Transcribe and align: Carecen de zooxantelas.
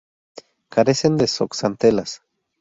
Carecen 0.75 1.17
de 1.17 1.27
zooxantelas. 1.27 2.21